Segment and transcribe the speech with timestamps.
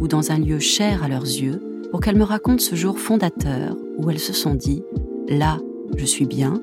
[0.00, 3.76] ou dans un lieu cher à leurs yeux pour qu'elles me racontent ce jour fondateur
[3.98, 4.82] où elles se sont dit⁇
[5.38, 5.58] Là,
[5.96, 6.60] je suis bien,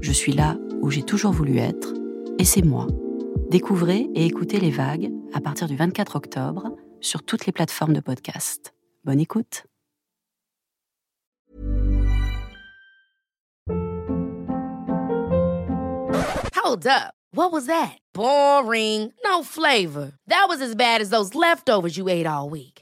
[0.00, 1.94] je suis là où j'ai toujours voulu être,
[2.38, 2.86] et c'est moi.
[3.50, 8.00] Découvrez et écoutez les vagues à partir du 24 octobre sur toutes les plateformes de
[8.00, 8.74] podcast.
[9.04, 9.64] Bonne écoute.
[16.62, 17.14] Hold up.
[17.32, 17.98] What was that?
[18.12, 19.12] Boring.
[19.24, 20.12] No flavor.
[20.26, 22.79] That was as bad as those leftovers you ate all week.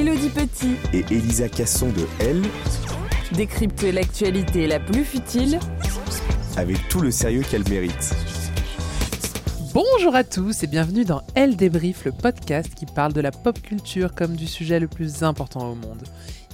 [0.00, 2.40] Elodie Petit Et Elisa Casson de Elle,
[3.32, 5.60] décrypte l'actualité la plus futile
[6.56, 8.14] avec tout le sérieux qu'elle mérite.
[9.74, 13.60] Bonjour à tous et bienvenue dans Elle débrief, le podcast qui parle de la pop
[13.60, 16.02] culture comme du sujet le plus important au monde.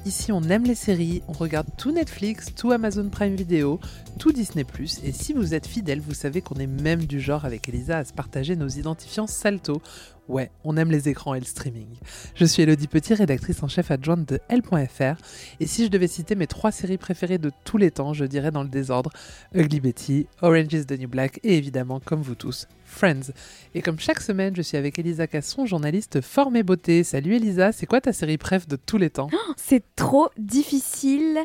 [0.07, 3.81] Ici, on aime les séries, on regarde tout Netflix, tout Amazon Prime Video,
[4.19, 4.65] tout Disney+,
[5.05, 8.05] et si vous êtes fidèle, vous savez qu'on est même du genre avec Elisa à
[8.05, 9.83] se partager nos identifiants Salto.
[10.29, 11.87] Ouais, on aime les écrans et le streaming.
[12.35, 15.21] Je suis Elodie Petit, rédactrice en chef adjointe de L.fr,
[15.61, 18.51] et si je devais citer mes trois séries préférées de tous les temps, je dirais
[18.51, 19.11] dans le désordre
[19.55, 23.33] Ugly Betty, Orange is the New Black, et évidemment, comme vous tous, Friends.
[23.75, 27.05] Et comme chaque semaine, je suis avec Elisa Casson, journaliste forme et beauté.
[27.05, 29.29] Salut Elisa, c'est quoi ta série préf de tous les temps?
[29.57, 31.39] C'est trop difficile.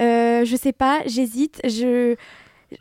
[0.00, 1.60] Euh, je sais pas, j'hésite.
[1.64, 2.16] Je,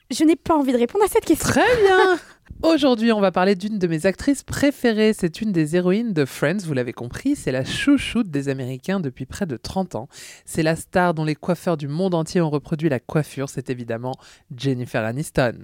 [0.10, 1.50] je n'ai pas envie de répondre à cette question.
[1.50, 2.18] Très bien
[2.64, 5.14] Aujourd'hui, on va parler d'une de mes actrices préférées.
[5.14, 7.36] C'est une des héroïnes de Friends, vous l'avez compris.
[7.36, 10.08] C'est la chouchoute des Américains depuis près de 30 ans.
[10.46, 13.50] C'est la star dont les coiffeurs du monde entier ont reproduit la coiffure.
[13.50, 14.16] C'est évidemment
[14.56, 15.60] Jennifer Aniston.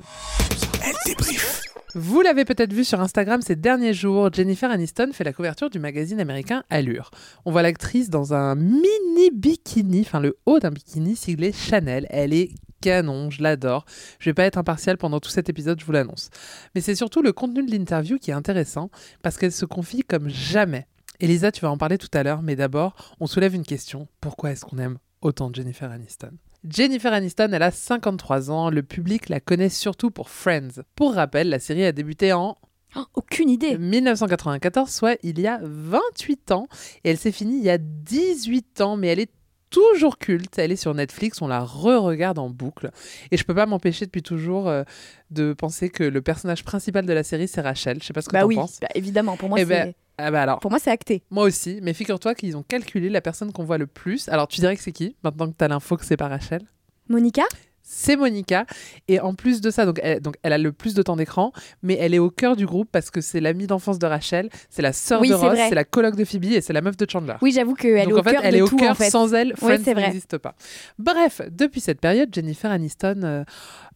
[0.86, 1.62] Elle débrief.
[1.96, 5.78] Vous l'avez peut-être vu sur Instagram ces derniers jours, Jennifer Aniston fait la couverture du
[5.78, 7.12] magazine américain Allure.
[7.46, 12.08] On voit l'actrice dans un mini bikini, enfin le haut d'un bikini siglé Chanel.
[12.10, 12.50] Elle est
[12.84, 13.86] canon, je l'adore.
[14.20, 16.30] Je vais pas être impartial pendant tout cet épisode, je vous l'annonce.
[16.76, 18.90] Mais c'est surtout le contenu de l'interview qui est intéressant
[19.22, 20.88] parce qu'elle se confie comme jamais.
[21.22, 24.10] Elisa, tu vas en parler tout à l'heure, mais d'abord, on soulève une question.
[24.20, 26.32] Pourquoi est-ce qu'on aime autant Jennifer Aniston?
[26.70, 30.84] Jennifer Aniston, elle a 53 ans, le public la connaît surtout pour Friends.
[30.96, 32.58] Pour rappel, la série a débuté en
[32.96, 33.78] Oh, aucune idée.
[33.80, 36.68] 1994, soit il y a 28 ans,
[37.04, 39.32] et elle s'est finie il y a 18 ans, mais elle est
[39.74, 40.58] toujours culte.
[40.60, 42.92] Elle est sur Netflix, on la re-regarde en boucle.
[43.32, 44.84] Et je peux pas m'empêcher depuis toujours euh,
[45.32, 47.98] de penser que le personnage principal de la série, c'est Rachel.
[48.02, 48.80] Je sais pas ce que Bah t'en oui, penses.
[48.80, 49.36] bah évidemment.
[49.36, 51.24] Pour moi, Eh c'est ben, ah bah alors, pour moi c'est acté.
[51.32, 54.30] moi aussi, mais figure-toi qu'ils ont calculé la personne qu'on voit le plus.
[54.30, 56.62] Alors tu dirais que c'est qui Maintenant que tu as l'info que c'est pas Rachel?
[57.10, 57.42] Monica?
[57.84, 58.66] C'est Monica.
[59.08, 61.52] Et en plus de ça, donc elle, donc elle a le plus de temps d'écran,
[61.84, 64.82] mais elle est au cœur du groupe parce que c'est l'amie d'enfance de Rachel, c'est
[64.82, 67.06] la sœur Oui, de Ross, c'est la coloc de Phoebe et c'est la meuf de
[67.10, 67.36] Chandler.
[67.42, 68.92] Oui, j'avoue qu'elle est donc au en fait, cœur elle est au cœur.
[68.92, 69.10] en fait.
[69.10, 70.56] Sans elle, Friends n'existe pas.
[70.98, 73.44] Bref, depuis cette période, Jennifer Aniston euh,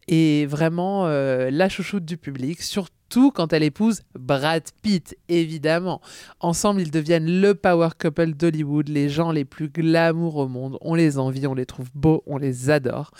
[0.07, 2.94] est vraiment euh, la chouchoute du public, surtout
[3.33, 6.01] quand elle épouse Brad Pitt, évidemment.
[6.39, 10.77] Ensemble, ils deviennent le power couple d'Hollywood, les gens les plus glamour au monde.
[10.81, 13.12] On les envie, on les trouve beaux, on les adore.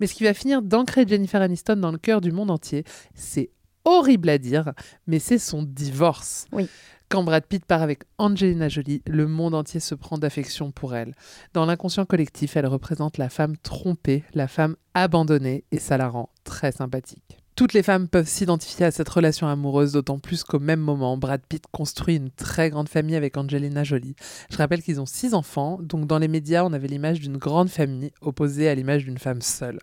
[0.00, 2.84] Mais ce qui va finir d'ancrer Jennifer Aniston dans le cœur du monde entier,
[3.14, 3.50] c'est
[3.84, 4.72] horrible à dire,
[5.06, 6.46] mais c'est son divorce.
[6.52, 6.68] Oui.
[7.08, 11.14] Quand Brad Pitt part avec Angelina Jolie, le monde entier se prend d'affection pour elle.
[11.54, 16.30] Dans l'inconscient collectif, elle représente la femme trompée, la femme abandonnée, et ça la rend
[16.42, 17.45] très sympathique.
[17.56, 21.40] Toutes les femmes peuvent s'identifier à cette relation amoureuse, d'autant plus qu'au même moment, Brad
[21.48, 24.14] Pitt construit une très grande famille avec Angelina Jolie.
[24.50, 27.70] Je rappelle qu'ils ont six enfants, donc dans les médias, on avait l'image d'une grande
[27.70, 29.78] famille opposée à l'image d'une femme seule.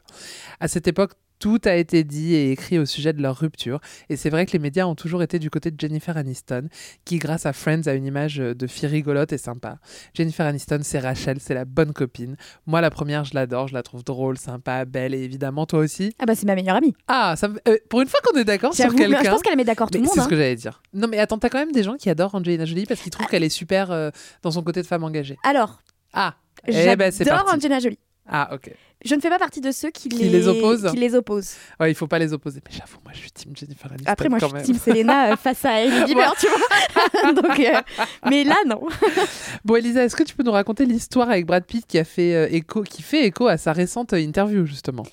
[0.60, 4.16] À cette époque, tout a été dit et écrit au sujet de leur rupture, et
[4.16, 6.69] c'est vrai que les médias ont toujours été du côté de Jennifer Aniston,
[7.04, 9.80] qui grâce à Friends a une image de fille rigolote et sympa.
[10.13, 12.38] Jennifer Aniston, c'est Rachel, c'est la bonne copine.
[12.66, 16.16] Moi, la première, je l'adore, je la trouve drôle, sympa, belle, et évidemment, toi aussi.
[16.18, 16.94] Ah bah c'est ma meilleure amie.
[17.10, 19.22] Ah, ça euh, pour une fois qu'on est d'accord sur quelqu'un.
[19.22, 20.13] je pense qu'elle met d'accord tout le monde.
[20.13, 20.30] C'est ce hein.
[20.30, 20.81] que j'allais dire.
[20.94, 23.28] Non, mais attends, t'as quand même des gens qui adorent Angelina Jolie parce qu'ils trouvent
[23.28, 24.12] qu'elle est super euh,
[24.44, 25.36] dans son côté de femme engagée.
[25.44, 25.81] Alors,
[26.13, 26.36] Ah,
[26.66, 27.51] eh ben j'adore.
[27.54, 28.00] Angelina Jolie.
[28.28, 28.72] Ah, ok.
[29.04, 31.56] Je ne fais pas partie de ceux qui, Qui les opposent Qui les opposent.
[31.80, 32.62] Ouais, il faut pas les opposer.
[32.66, 34.64] Mais j'avoue, moi, je suis team Jennifer Aniston Après, moi, je suis même.
[34.64, 37.34] Team Selena euh, face à Hailey Bieber, tu vois.
[37.34, 37.82] Donc, euh,
[38.30, 38.82] mais là, non.
[39.66, 42.34] Bon, Elisa, est-ce que tu peux nous raconter l'histoire avec Brad Pitt qui a fait
[42.34, 45.06] euh, écho, qui fait écho à sa récente interview justement?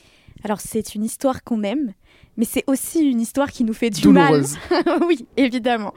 [0.44, 1.92] Alors, c'est une histoire qu'on aime,
[2.36, 4.56] mais c'est aussi une histoire qui nous fait du Douloureuse.
[4.70, 5.02] mal.
[5.06, 5.92] oui, évidemment.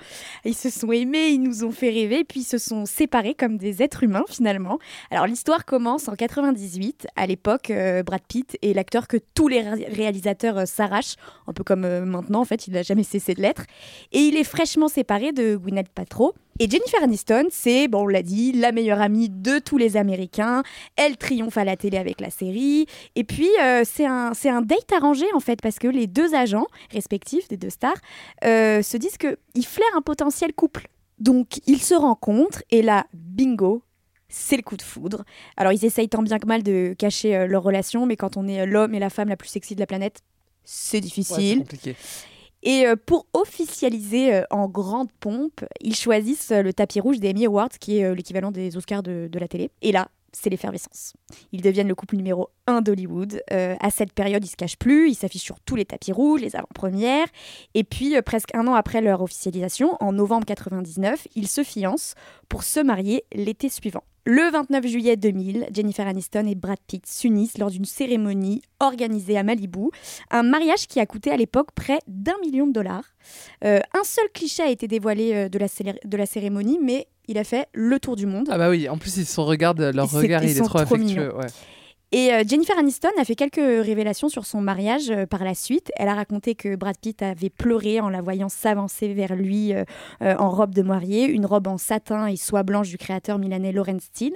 [0.46, 3.58] Ils se sont aimés, ils nous ont fait rêver, puis ils se sont séparés comme
[3.58, 4.78] des êtres humains finalement.
[5.12, 7.08] Alors, l'histoire commence en 98.
[7.16, 11.16] À l'époque, euh, Brad Pitt est l'acteur que tous les ré- réalisateurs euh, s'arrachent,
[11.48, 13.64] un peu comme euh, maintenant, en fait, il n'a jamais cessé de l'être.
[14.12, 16.34] Et il est fraîchement séparé de Gwyneth Paltrow.
[16.60, 20.64] Et Jennifer Aniston, c'est, bon, on l'a dit, la meilleure amie de tous les Américains.
[20.96, 22.86] Elle triomphe à la télé avec la série.
[23.16, 26.68] Et puis, euh, c'est un, un date arrangé, en fait, parce que les deux agents
[26.92, 27.98] respectifs des deux stars
[28.44, 30.88] euh, se disent qu'ils flairent un potentiel couple.
[31.18, 33.82] Donc, ils se rencontrent, et là, bingo,
[34.30, 35.24] c'est le coup de foudre.
[35.58, 38.48] Alors, ils essayent tant bien que mal de cacher euh, leur relation, mais quand on
[38.48, 40.22] est l'homme et la femme la plus sexy de la planète,
[40.64, 41.64] c'est difficile.
[42.64, 47.30] Et euh, pour officialiser euh, en grande pompe, ils choisissent euh, le tapis rouge des
[47.30, 49.70] Emmy Awards, qui est l'équivalent des Oscars de, la télé.
[49.82, 51.14] Et là, c'est l'effervescence.
[51.52, 53.44] Ils deviennent le couple numéro 1 d'Hollywood.
[53.52, 56.56] À cette période, ils se cachent plus, ils s'affichent sur tous les tapis rouges, les
[56.56, 57.28] avant-premières.
[57.76, 62.16] Et puis, presque un an après leur officialisation, en novembre 99, ils se fiancent
[62.50, 64.04] pour se marier l'été suivant.
[64.26, 69.44] Le 29 juillet 2000, Jennifer Aniston et Brad Pitt s'unissent lors d'une cérémonie organisée à
[69.44, 69.90] Malibu,
[70.32, 73.04] un mariage qui a coûté à l'époque près d'un million de dollars.
[73.66, 77.08] Euh, un seul cliché a été dévoilé euh, de, la célé- de la cérémonie, mais
[77.28, 78.48] il a fait le tour du monde.
[78.50, 81.36] Ah bah oui, en plus ils se regardent, leur regard il est trop, trop affectueux.
[81.36, 81.48] Ouais.
[82.16, 85.92] Et euh, Jennifer Aniston a fait quelques révélations sur son mariage euh, par la suite.
[85.98, 89.84] Elle a raconté que Brad Pitt avait pleuré en la voyant s'avancer vers lui euh,
[90.22, 94.04] en robe de mariée, une robe en satin et soie blanche du créateur milanais Lawrence
[94.04, 94.36] Steele.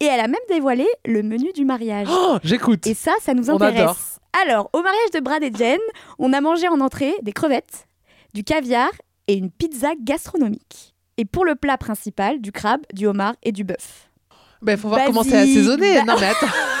[0.00, 2.08] Et elle a même dévoilé le menu du mariage.
[2.10, 2.84] Oh, j'écoute.
[2.88, 3.80] Et ça, ça nous On intéresse.
[3.82, 3.96] adore.
[4.44, 5.78] Alors, au mariage de Brad et Jen,
[6.18, 7.86] on a mangé en entrée des crevettes,
[8.34, 8.90] du caviar
[9.28, 10.94] et une pizza gastronomique.
[11.18, 14.08] Et pour le plat principal, du crabe, du homard et du bœuf.
[14.62, 15.94] Ben, faut voir comment c'est assaisonné.
[15.96, 16.46] bah- Non, mais attends.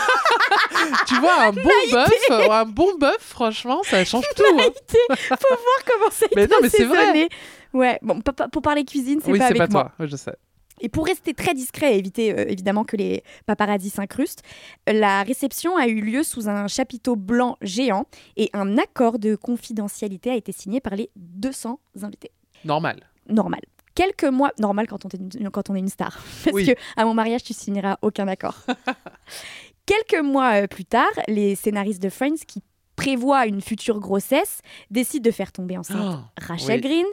[1.06, 1.62] tu vois, un bon
[1.92, 4.42] bœuf, euh, un bon bœuf, franchement, ça change tout.
[4.58, 4.68] hein.
[5.08, 7.28] Faut voir comment c'est Mais non, mais c'est vrai.
[7.72, 9.92] Ouais, bon, pour parler cuisine, c'est Oui, pas c'est avec pas moi.
[9.96, 10.34] toi, je sais.
[10.80, 14.42] Et pour rester très discret et éviter euh, évidemment que les paparazzis s'incrustent,
[14.88, 18.06] la réception a eu lieu sous un chapiteau blanc géant
[18.36, 22.32] et un accord de confidentialité a été signé par les 200 invités.
[22.64, 22.96] Normal.
[23.28, 23.60] Normal.
[23.94, 26.66] Quelques mois, normal quand on est une, quand on est une star, parce Oui.
[26.66, 28.56] que à mon mariage tu signeras aucun accord.
[29.86, 32.62] Quelques mois euh, plus tard, les scénaristes de Friends qui
[32.96, 34.60] prévoient une future grossesse
[34.90, 36.88] décident de faire tomber enceinte Oh, Rachel oui.
[36.88, 37.06] Green,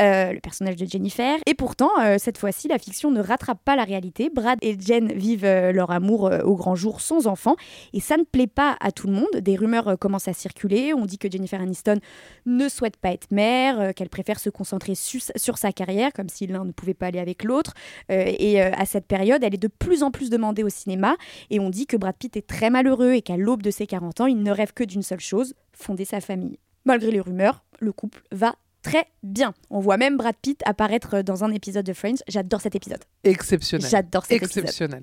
[0.00, 1.36] euh, le personnage de Jennifer.
[1.46, 4.28] Et pourtant, euh, cette fois-ci, la fiction ne rattrape pas la réalité.
[4.28, 7.56] Brad et Jen vivent euh, leur amour au grand jour sans enfants.
[7.92, 9.28] Et ça ne plaît pas à tout le monde.
[9.40, 10.92] Des rumeurs commencent à circuler.
[10.94, 12.00] On dit que Jennifer Aniston
[12.46, 16.46] ne souhaite pas être mère, qu'elle préfère se concentrer su- sur sa carrière, comme si
[16.46, 17.72] l'un ne pouvait pas aller avec l'autre.
[18.08, 21.16] Et à cette période, elle est de plus en plus demandée au cinéma.
[21.50, 24.20] Et on dit que Brad Pitt est très malheureux et qu'à l'aube de ses 40
[24.22, 26.58] ans, il ne rêve que d'une seule chose, fonder sa famille.
[26.84, 29.54] Malgré les rumeurs, le couple va très bien.
[29.70, 32.22] On voit même Brad Pitt apparaître dans un épisode de Friends.
[32.28, 33.02] J'adore cet épisode.
[33.24, 33.88] Exceptionnel.
[33.90, 34.64] J'adore cet épisode.
[34.64, 35.00] Exceptionnel.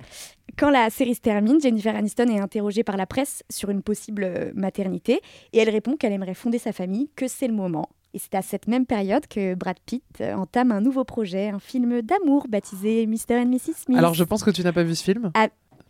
[0.57, 4.23] Quand la série se termine, Jennifer Aniston est interrogée par la presse sur une possible
[4.23, 7.89] euh, maternité et elle répond qu'elle aimerait fonder sa famille, que c'est le moment.
[8.13, 11.59] Et c'est à cette même période que Brad Pitt euh, entame un nouveau projet, un
[11.59, 13.35] film d'amour baptisé Mr.
[13.35, 13.73] and Mrs.
[13.85, 13.97] Smith.
[13.97, 15.31] Alors, je pense que tu n'as pas vu ce film.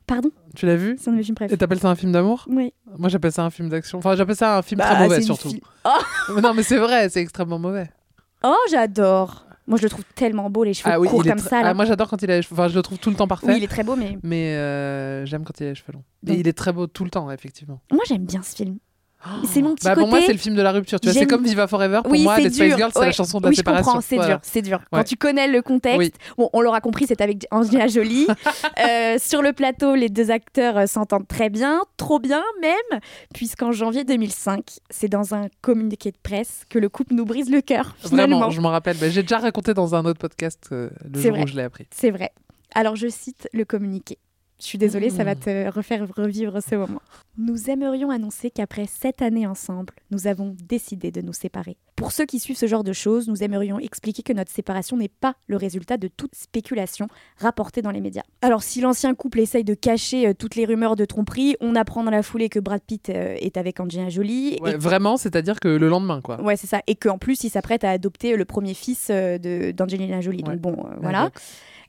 [0.07, 0.97] Pardon Tu l'as vu?
[0.99, 2.45] C'est un de mes films Et t'appelles ça un film d'amour?
[2.49, 2.73] Oui.
[2.97, 3.99] Moi, j'appelle ça un film d'action.
[3.99, 5.49] Enfin, j'appelle ça un film Bah, très c'est mauvais, une surtout.
[5.49, 5.63] fi-
[6.35, 7.89] Mais non, mais c'est vrai, c'est extrêmement mauvais.
[8.43, 9.45] Oh, j'adore.
[9.67, 11.47] Moi, je le trouve tellement beau, les cheveux Ah oui, courts il est comme tr-
[11.47, 11.61] ça.
[11.61, 11.69] là.
[11.69, 12.55] Ah, moi, j'adore quand il a les cheveux.
[12.55, 13.47] Enfin, je le trouve tout le temps parfait.
[13.47, 16.03] oui, il est très beau, mais Mais euh, j'aime quand il a les cheveux longs.
[16.23, 17.79] Et Donc- il est très beau tout le temps, effectivement.
[17.91, 18.77] moi, j'aime bien ce film.
[19.45, 20.01] C'est mon petit Bah, côté.
[20.01, 20.99] pour moi, c'est le film de la rupture.
[20.99, 22.01] Tu vois, c'est comme Viva Forever.
[22.03, 22.77] Pour oui, moi, Spice dur.
[22.77, 23.05] Girls, c'est Ouais.
[23.07, 23.85] la chanson de la oui, je séparation.
[23.85, 24.35] comprends, c'est Voilà.
[24.35, 24.79] dur, c'est dur.
[24.91, 26.11] Quand tu connais le contexte, Oui.
[26.37, 28.27] bon, on l'aura compris, c'est avec Angelina Jolie.
[28.79, 32.99] Euh, sur le plateau, les deux acteurs euh, s'entendent très bien, trop bien même,
[33.33, 37.61] puisqu'en janvier 2005, c'est dans un communiqué de presse que le couple nous brise le
[37.61, 37.95] cœur.
[37.99, 38.97] Finalement, Vraiment, je m'en rappelle.
[38.97, 41.43] Bah, J'ai déjà raconté dans un autre podcast euh, le jour vrai.
[41.43, 41.85] où je l'ai appris.
[41.91, 42.31] c'est vrai.
[42.73, 44.17] Alors je cite le communiqué.
[44.61, 45.39] Je suis désolée, ça va Mmh.
[45.39, 47.01] te refaire revivre ce moment.
[47.37, 51.77] Nous aimerions annoncer qu'après sept années ensemble, nous avons décidé de nous séparer.
[51.95, 55.07] Pour ceux qui suivent ce genre de choses, nous aimerions expliquer que notre séparation n'est
[55.07, 58.23] pas le résultat de toute spéculation rapportée dans les médias.
[58.41, 62.03] Alors si l'ancien couple essaye de cacher euh, toutes les rumeurs de tromperie, on apprend
[62.03, 64.57] dans la foulée que Brad Pitt euh, est avec Angelina Jolie.
[64.61, 66.41] Ouais, et Vraiment, c'est-à-dire que le lendemain, quoi.
[66.41, 66.81] Ouais, c'est ça.
[66.87, 70.43] Et qu'en plus, il s'apprête à adopter le premier fils euh, de- d'Angelina Jolie.
[70.43, 70.55] Ouais.
[70.57, 71.29] Donc bon, euh, voilà.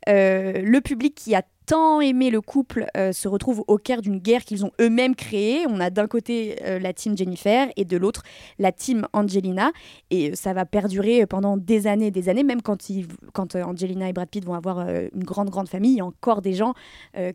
[0.08, 4.18] Euh, le public qui a tant aimé le couple euh, se retrouve au cœur d'une
[4.18, 5.64] guerre qu'ils ont eux-mêmes créée.
[5.66, 8.24] On a d'un côté euh, la team Jennifer et de l'autre
[8.58, 9.72] la team Angelina.
[10.10, 14.06] Et euh, ça va perdurer pendant des années des années, même quand, ils- quand Angelina
[14.10, 15.92] et Brad Pitt vont avoir une grande, grande famille.
[15.92, 16.74] Il y a encore des gens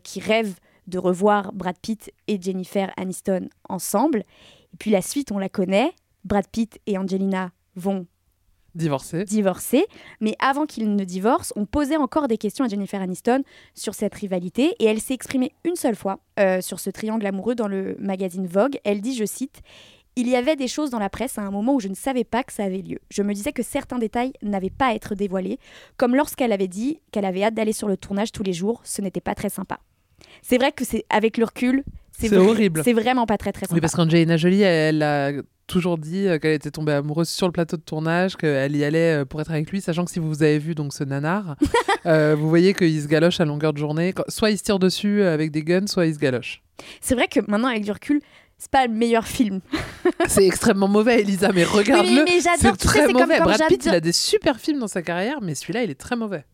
[0.04, 4.20] qui rêvent de revoir Brad Pitt et Jennifer Aniston ensemble.
[4.72, 5.90] Et puis la suite, on la connaît.
[6.24, 8.06] Brad Pitt et Angelina vont
[8.78, 9.24] Divorcé.
[9.24, 9.84] divorcés.
[10.20, 13.42] Mais avant qu'ils ne divorcent, on posait encore des questions à Jennifer Aniston
[13.74, 17.54] sur cette rivalité et elle s'est exprimée une seule fois euh, sur ce triangle amoureux
[17.54, 18.78] dans le magazine Vogue.
[18.84, 19.60] Elle dit, je cite,
[20.16, 22.24] il y avait des choses dans la presse à un moment où je ne savais
[22.24, 22.98] pas que ça avait lieu.
[23.10, 25.58] Je me disais que certains détails n'avaient pas à être dévoilés,
[25.96, 28.80] comme lorsqu'elle avait dit qu'elle avait hâte d'aller sur le tournage tous les jours.
[28.84, 29.78] Ce n'était pas très sympa.
[30.42, 32.82] C'est vrai que c'est avec le recul, C'est horrible.
[32.84, 33.74] C'est vraiment pas très très sympa.
[33.74, 35.30] Oui, parce qu'Angelina Jolie, elle a
[35.68, 39.20] toujours dit euh, qu'elle était tombée amoureuse sur le plateau de tournage, qu'elle y allait
[39.20, 41.54] euh, pour être avec lui, sachant que si vous avez vu donc ce nanar,
[42.06, 44.12] euh, vous voyez qu'il se galoche à longueur de journée.
[44.26, 46.62] Soit il se tire dessus avec des guns, soit il se galoche.
[47.00, 48.20] C'est vrai que maintenant avec du recul,
[48.56, 49.60] c'est pas le meilleur film.
[50.26, 52.24] C'est extrêmement mauvais, Elisa, mais Oui, regarde-le.
[52.24, 53.38] mais j'adore, C'est sais, très comme mauvais.
[53.38, 56.16] Brad Pitt, il a des super films dans sa carrière, mais celui-là, il est très
[56.16, 56.44] mauvais.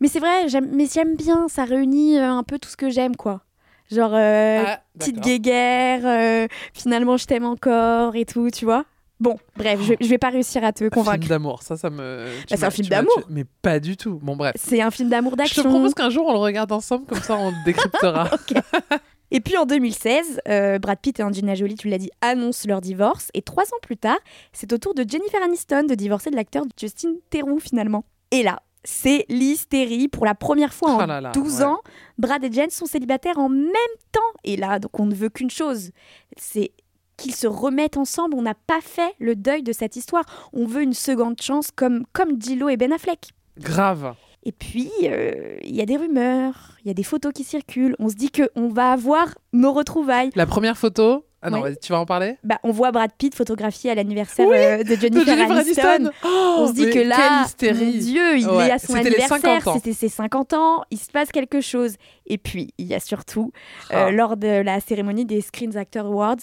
[0.00, 3.14] Mais c'est vrai, j'aime, mais j'aime bien, ça réunit un peu tout ce que j'aime,
[3.14, 3.42] quoi.
[3.90, 8.84] Genre, euh, Ah, petite guéguerre, euh, finalement je t'aime encore et tout, tu vois.
[9.20, 11.28] Bon, bref, je, je vais pas réussir à te Film convaincre.
[11.28, 12.26] d'amour, ça, ça me.
[12.50, 13.22] Bah, c'est un film d'amour.
[13.30, 14.18] Mais pas du tout.
[14.20, 14.54] Bon, bref.
[14.58, 15.62] C'est un film d'amour Je te d'action.
[15.64, 18.28] propose qu'un jour on le regarde ensemble, comme ça on le décryptera.
[19.30, 22.80] Et puis en 2016, euh, Brad Pitt et Angelina Jolie, tu l'as dit, annoncent leur
[22.80, 23.28] divorce.
[23.34, 24.18] Et trois ans plus tard,
[24.52, 28.04] c'est au tour de Jennifer Aniston de divorcer de l'acteur Justin Theroux finalement.
[28.30, 30.08] Et là, c'est l'hystérie.
[30.08, 31.64] Pour la première fois en Oh là là, 12 ouais.
[31.64, 31.80] ans,
[32.18, 33.72] Brad et Jen sont célibataires en même
[34.12, 34.20] temps.
[34.44, 35.90] Et là, donc on ne veut qu'une chose,
[36.36, 36.72] c'est
[37.16, 38.34] qu'ils se remettent ensemble.
[38.36, 40.24] On n'a pas fait le deuil de cette histoire.
[40.52, 42.38] On veut une seconde chance comme, comme
[42.70, 43.30] et Ben Affleck.
[43.58, 44.14] Grave.
[44.46, 47.96] Et puis, euh, il y a des rumeurs, il y a des photos qui circulent.
[47.98, 50.30] On se dit qu'on va avoir nos retrouvailles.
[50.34, 51.24] La première photo.
[51.46, 51.76] Ah non, Ouais.
[51.76, 54.94] tu vas en parler Bah, on voit Brad Pitt photographié à l'anniversaire Oui, euh, de
[54.96, 55.82] Jennifer, De Jennifer Aniston.
[55.88, 56.10] Aniston.
[56.24, 59.20] Oh, On se dit que là, mon Dieu, il Ouais, est à son c'était les
[59.20, 59.74] 50 anniversaire, ans.
[59.74, 61.96] c'était ses 50 ans, il se passe quelque chose.
[62.26, 63.52] Et puis, il y a surtout,
[63.92, 64.10] euh, Ah.
[64.10, 66.36] lors de la cérémonie des Screen Actor Awards,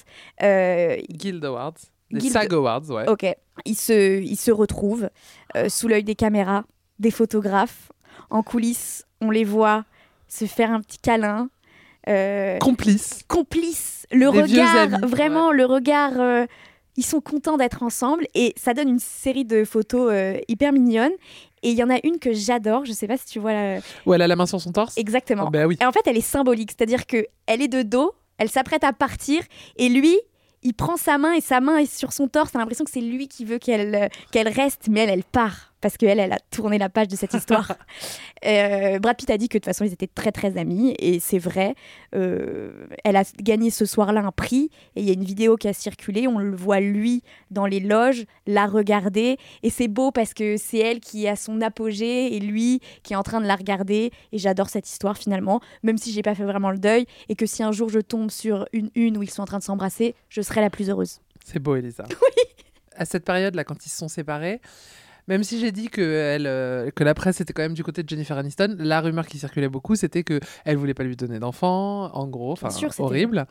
[0.44, 1.74] euh, Guild Awards.
[2.12, 3.10] Les Guild- SAG Awards, ouais.
[3.10, 3.26] ok,
[3.66, 5.10] il se, il se retrouve
[5.70, 6.64] sous l'œil des caméras,
[7.00, 7.92] des photographes,
[8.30, 9.86] en coulisses, on les voit
[10.28, 11.50] se faire un petit câlin.
[12.10, 12.58] Euh,
[13.28, 14.06] Complice.
[14.12, 16.20] le regard, vraiment le regard.
[16.20, 16.46] euh,
[16.98, 21.14] ils sont contents d'être ensemble et ça donne une série de photos euh, hyper mignonnes.
[21.64, 23.80] Et il y en a une que j'adore, je sais pas si tu vois la-
[24.06, 24.98] Où elle a la main sur son torse?
[24.98, 25.46] exactement.
[25.48, 25.78] Oh, bah oui.
[25.80, 28.92] Et en fait, elle est symbolique, c'est-à-dire que elle est de dos, elle s'apprête à
[28.94, 29.42] partir
[29.78, 30.18] et lui,
[30.64, 32.52] il prend sa main et sa main est sur son torse.
[32.52, 35.71] T'as l'impression que c'est lui qui veut qu'elle euh, qu'elle reste, mais elle, elle part
[35.82, 37.74] parce qu'elle, elle a tourné la page de cette histoire.
[38.44, 41.20] Euh, Brad Pitt a dit que de toute façon, ils étaient très très amis et
[41.20, 41.76] c'est vrai.
[42.16, 45.68] Euh, elle a gagné ce soir-là un prix et il y a une vidéo qui
[45.68, 46.28] a circulé.
[46.28, 47.22] On le voit lui
[47.52, 51.36] dans les loges, la regarder et c'est beau parce que c'est elle qui est à
[51.36, 54.12] son apogée et lui qui est en train de la regarder.
[54.32, 57.46] Et j'adore cette histoire finalement, même si j'ai pas fait vraiment le deuil et que
[57.46, 60.16] si un jour je tombe sur une une où ils sont en train de s'embrasser,
[60.30, 61.20] je serai la plus heureuse.
[61.46, 62.06] C'est beau, Elisa.
[62.22, 62.44] Oui.
[62.96, 64.60] À cette période-là, quand ils se sont séparés,
[65.32, 68.04] même si j'ai dit que, elle, euh, que la presse était quand même du côté
[68.04, 71.40] de Jennifer Aniston, la rumeur qui circulait beaucoup, c'était que elle voulait pas lui donner
[71.40, 72.68] d'enfant, en gros, enfin
[73.00, 73.48] horrible.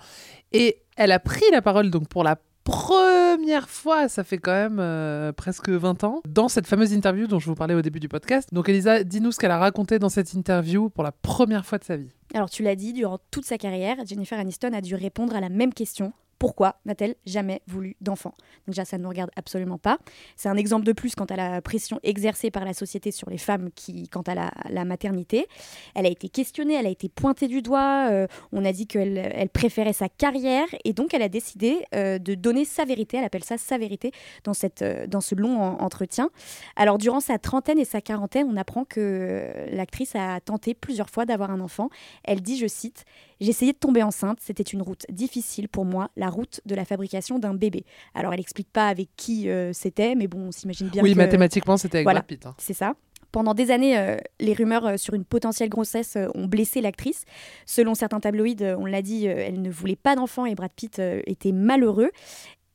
[0.53, 4.77] Et elle a pris la parole donc pour la première fois, ça fait quand même
[4.79, 8.11] euh, presque 20 ans, dans cette fameuse interview dont je vous parlais au début du
[8.11, 8.51] podcast.
[8.53, 11.85] Donc Elisa, dis-nous ce qu'elle a raconté dans cette interview pour la première fois de
[11.85, 12.11] sa vie.
[12.35, 15.49] Alors tu l'as dit, durant toute sa carrière, Jennifer Aniston a dû répondre à la
[15.49, 18.35] même question Pourquoi n'a-t-elle jamais voulu d'enfant?
[18.67, 19.99] Déjà, ça ne nous regarde absolument pas.
[20.37, 23.37] C'est un exemple de plus quant à la pression exercée par la société sur les
[23.37, 25.47] femmes qui, quant à la, maternité.
[25.95, 28.09] Elle a été questionnée, elle a été pointée du doigt.
[28.11, 32.19] euh, on a dit qu'elle elle préférait sa carrière et donc elle a décidé euh,
[32.19, 33.19] de donner sa vérité.
[33.19, 34.11] Elle appelle ça sa vérité
[34.45, 36.31] dans, cette, euh, dans ce long en- entretien.
[36.75, 41.27] Alors, durant sa trentaine et sa quarantaine, on apprend que l'actrice a tenté plusieurs fois
[41.27, 41.91] d'avoir un enfant.
[42.25, 43.05] Elle dit, je cite,
[43.41, 47.39] J'ai essayé de tomber enceinte, c'était une route difficile pour moi, route de la fabrication
[47.39, 47.85] d'un bébé.
[48.15, 51.19] Alors, elle explique pas avec qui euh, c'était, mais bon, on s'imagine bien oui, que...
[51.19, 52.21] mathématiquement, c'était avec Voilà.
[52.21, 52.47] Brad Pitt.
[52.47, 52.55] hein.
[52.59, 52.95] C'est ça.
[53.33, 57.25] Pendant des années, euh, les rumeurs euh, sur une potentielle grossesse euh, ont blessé l'actrice.
[57.65, 61.53] Selon certains tabloïds, on l'a dit, elle ne voulait pas d'enfant et Brad Pitt était
[61.53, 62.11] malheureux.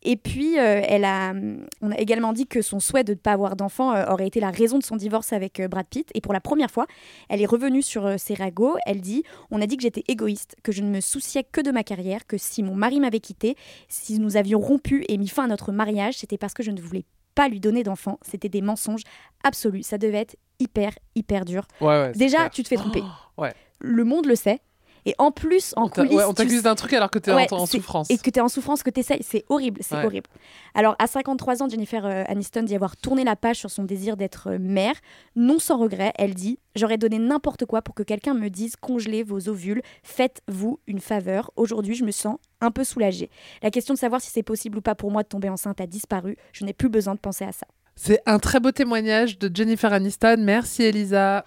[0.07, 1.33] Et puis, euh, elle a,
[1.81, 4.39] on a également dit que son souhait de ne pas avoir d'enfant euh, aurait été
[4.39, 6.09] la raison de son divorce avec euh, Brad Pitt.
[6.13, 6.85] Et pour la première fois,
[7.27, 8.77] elle est revenue sur ses ragots.
[8.85, 11.71] Elle dit On a dit que j'étais égoïste, que je ne me souciais que de
[11.71, 13.55] ma carrière, que si mon mari m'avait quitté,
[13.89, 16.79] si nous avions rompu et mis fin à notre mariage, c'était parce que je ne
[16.79, 18.19] voulais pas lui donner d'enfant.
[18.21, 19.03] C'était des mensonges
[19.43, 19.83] absolus.
[19.83, 21.67] Ça devait être hyper, hyper dur.
[21.81, 22.49] Ouais, ouais, c'est Déjà, clair.
[22.51, 23.01] tu te fais tromper.
[23.03, 23.53] Oh, ouais.
[23.79, 24.61] Le monde le sait.
[25.05, 27.31] Et en plus, en On coulisses, ouais, on tu t'accuse d'un truc alors que t'es
[27.31, 28.09] Ouais, en, souffrance.
[28.09, 29.21] et que tu es en souffrance, que tu essayes.
[29.21, 30.05] C'est horrible, c'est Ouais.
[30.05, 30.27] horrible.
[30.73, 34.17] Alors, à 53 ans, Jennifer euh, Aniston dit avoir tourné la page sur son désir
[34.17, 34.95] d'être euh, mère.
[35.35, 39.23] Non sans regret, elle dit J'aurais donné n'importe quoi pour que quelqu'un me dise congelez
[39.23, 41.51] vos ovules, faites-vous une faveur.
[41.55, 43.29] Aujourd'hui, je me sens un peu soulagée.
[43.61, 45.87] La question de savoir si c'est possible ou pas pour moi de tomber enceinte a
[45.87, 46.35] disparu.
[46.51, 47.67] Je n'ai plus besoin de penser à ça.
[47.95, 50.37] C'est un très beau témoignage de Jennifer Aniston.
[50.39, 51.45] Merci Elisa.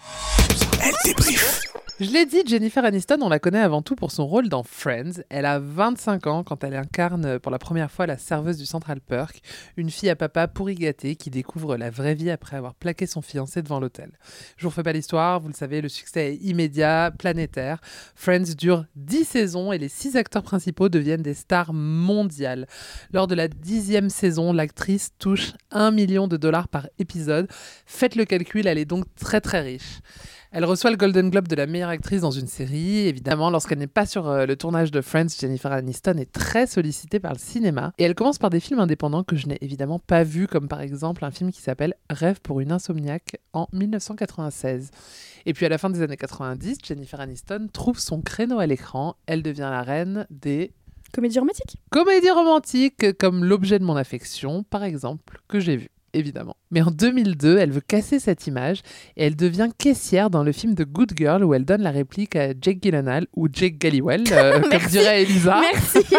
[0.83, 1.61] Elle débrief.
[2.01, 5.21] Je l'ai dit, Jennifer Aniston, on la connaît avant tout pour son rôle dans Friends.
[5.31, 9.01] Elle a 25 ans quand elle incarne pour la première fois la serveuse du Central
[9.01, 9.41] Perk,
[9.77, 13.21] une fille à papa pourri gâté qui découvre la vraie vie après avoir plaqué son
[13.21, 14.13] fiancé devant l'hôtel.
[14.57, 17.81] Je vous refais pas l'histoire, vous le savez, le succès est immédiat, planétaire.
[18.15, 22.69] Friends dure 10 saisons et les 6 acteurs principaux deviennent des stars mondiales.
[23.13, 27.49] Lors de la dixième saison, l'actrice touche 1 million de dollars par épisode.
[27.87, 29.99] Faites le calcul, elle est donc très très riche.
[30.51, 33.07] Elle reçoit le Golden Globe de la meilleure actrice dans une série.
[33.07, 37.21] Évidemment, lorsqu'elle n'est pas sur euh, le tournage de Friends, Jennifer Aniston est très sollicitée
[37.21, 37.93] par le cinéma.
[37.99, 40.81] Et elle commence par des films indépendants que je n'ai évidemment pas vus, comme par
[40.81, 44.91] exemple un film qui s'appelle Rêve pour une insomniaque en 1996.
[45.45, 49.17] Et puis à la fin des années 90, Jennifer Aniston trouve son créneau à l'écran.
[49.27, 50.73] Elle devient la reine des
[51.13, 55.89] Comédie romantique comédies romantiques comme L'objet de mon affection, par exemple, que j'ai vu.
[56.15, 56.57] Évidemment.
[56.71, 58.81] Mais en 2002, elle veut casser cette image
[59.17, 62.37] et elle devient caissière dans le film The Good Girl où elle donne la réplique
[62.37, 65.61] à Jake Gyllenhaal ou Jake Gallywell, euh, comme dirait Elisa.
[65.61, 66.07] Merci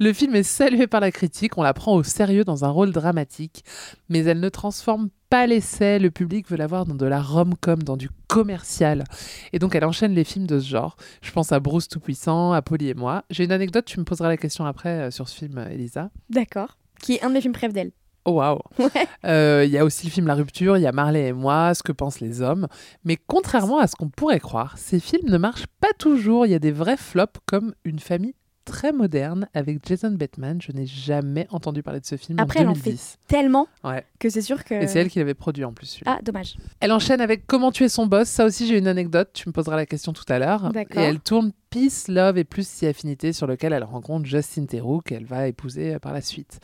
[0.00, 2.92] Le film est salué par la critique, on la prend au sérieux dans un rôle
[2.92, 3.64] dramatique,
[4.08, 7.82] mais elle ne transforme pas l'essai, le public veut la voir dans de la rom-com,
[7.82, 9.04] dans du commercial.
[9.52, 10.96] Et donc elle enchaîne les films de ce genre.
[11.22, 13.24] Je pense à Bruce Tout-Puissant, à Polly et moi.
[13.30, 16.10] J'ai une anecdote, tu me poseras la question après euh, sur ce film, Elisa.
[16.28, 16.79] D'accord.
[17.02, 17.92] Qui est un de mes films préf d'elle.
[18.26, 18.90] Oh waouh Ouais.
[19.24, 21.72] Euh, Il y a aussi le film La Rupture, il y a Marley et moi,
[21.74, 22.68] Ce que pensent les hommes.
[23.04, 26.44] Mais contrairement à ce qu'on pourrait croire, ces films ne marchent pas toujours.
[26.46, 28.34] Il y a des vrais flops comme Une famille
[28.70, 30.62] très moderne avec Jason Bateman.
[30.62, 33.18] Je n'ai jamais entendu parler de ce film Après, en elle en 2010.
[33.26, 34.04] Tellement Ouais.
[34.20, 34.74] que c'est sûr que.
[34.74, 36.00] Et c'est elle qui l'avait produit en plus.
[36.06, 36.56] Ah, dommage.
[36.78, 38.28] Elle enchaîne avec Comment tuer son boss.
[38.28, 39.30] Ça aussi, j'ai une anecdote.
[39.32, 40.70] Tu me poseras la question tout à l'heure.
[40.72, 41.02] D'accord.
[41.02, 45.00] Et elle tourne Peace, Love et plus si affinité sur lequel elle rencontre Justin Theroux
[45.00, 46.60] qu'elle va épouser euh, par la suite.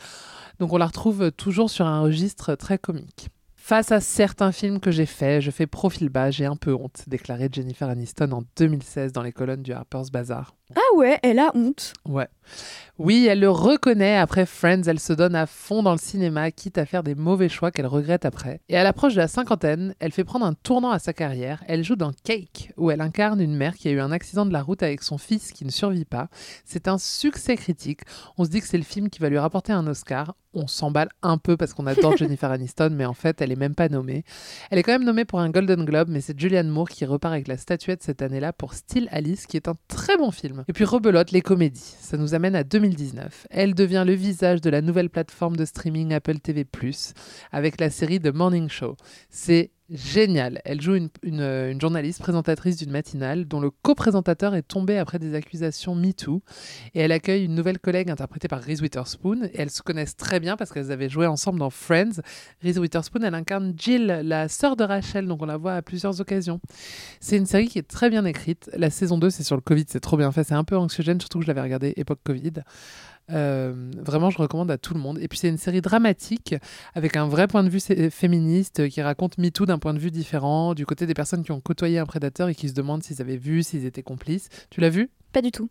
[0.59, 3.29] Donc on la retrouve euh, toujours sur un registre très comique.
[3.55, 7.03] Face à certains films que j'ai faits, je fais profil bas, j'ai un peu honte,
[7.07, 10.55] déclarait Jennifer Aniston en 2016 dans les colonnes du Harper's Bazaar.
[10.75, 11.93] Ah ouais, elle a honte.
[12.05, 12.27] Ouais.
[12.99, 14.17] Oui, elle le reconnaît.
[14.17, 17.47] Après Friends, elle se donne à fond dans le cinéma, quitte à faire des mauvais
[17.47, 18.59] choix qu'elle regrette après.
[18.69, 21.63] Et à l'approche de la cinquantaine, elle fait prendre un tournant à sa carrière.
[21.67, 24.53] Elle joue dans Cake, où elle incarne une mère qui a eu un accident de
[24.53, 26.27] la route avec son fils qui ne survit pas.
[26.65, 28.01] C'est un succès critique.
[28.37, 30.35] On se dit que c'est le film qui va lui rapporter un Oscar.
[30.55, 33.75] On s'emballe un peu parce qu'on adore Jennifer Aniston, mais en fait, elle est même
[33.75, 34.23] pas nommée.
[34.71, 37.31] Elle est quand même nommée pour un Golden Globe, mais c'est Julianne Moore qui repart
[37.31, 40.56] avec la statuette cette année-là pour Still Alice, qui est un très bon film.
[40.67, 41.95] Et puis rebelote les comédies.
[41.99, 43.47] Ça nous amène à 2019.
[43.49, 46.65] Elle devient le visage de la nouvelle plateforme de streaming Apple TV+,
[47.51, 48.95] avec la série The Morning Show.
[49.29, 50.61] C'est génial.
[50.65, 55.33] Elle joue euh, une journaliste présentatrice d'une matinale dont le co-présentateur est tombé après des
[55.33, 56.41] accusations MeToo.
[56.93, 59.43] Et elle accueille une nouvelle collègue interprétée par Reese Witherspoon.
[59.53, 62.21] Et elles se connaissent très bien parce qu'elles avaient joué ensemble dans Friends.
[62.63, 66.19] Reese Witherspoon, elle incarne Jill, la sœur de Rachel, donc on la voit à plusieurs
[66.21, 66.59] occasions.
[67.19, 68.69] C'est une série qui est très bien écrite.
[68.73, 70.43] La saison 2, c'est sur le Covid, c'est trop bien fait.
[70.43, 72.53] C'est un peu anxiogène, surtout que je l'avais regardé époque Covid.
[73.31, 75.19] Euh, vraiment, je recommande à tout le monde.
[75.21, 76.55] Et puis, c'est une série dramatique
[76.95, 79.99] avec un vrai point de vue sé- féministe euh, qui raconte MeToo d'un point de
[79.99, 83.03] vue différent, du côté des personnes qui ont côtoyé un prédateur et qui se demandent
[83.03, 84.49] s'ils avaient vu, s'ils étaient complices.
[84.69, 85.09] Tu l'as vu?
[85.33, 85.69] Pas du tout.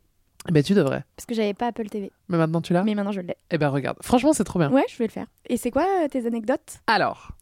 [0.52, 1.04] Ben tu devrais.
[1.16, 2.12] Parce que j'avais pas Apple TV.
[2.28, 2.84] Mais maintenant tu l'as?
[2.84, 3.34] Mais maintenant je l'ai.
[3.50, 3.96] Eh ben regarde.
[4.02, 4.70] Franchement, c'est trop bien.
[4.70, 5.26] Ouais, je vais le faire.
[5.48, 6.78] Et c'est quoi euh, tes anecdotes?
[6.86, 7.32] Alors,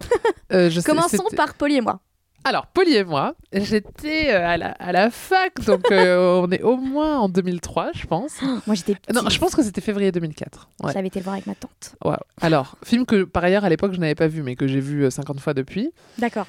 [0.52, 2.00] euh, je sais- Commençons par Polly et moi.
[2.44, 6.62] Alors, Polly et moi, j'étais euh, à la, à la fac, donc euh, on est
[6.62, 8.40] au moins en 2003, je pense.
[8.66, 9.14] Moi j'étais petite.
[9.14, 10.68] Non, je pense que c'était février 2004.
[10.82, 10.92] Ouais.
[10.92, 11.96] J'avais été le voir avec ma tante.
[12.40, 15.04] Alors, film que par ailleurs à l'époque je n'avais pas vu, mais que j'ai vu
[15.04, 15.90] euh, 50 fois depuis.
[16.18, 16.46] D'accord.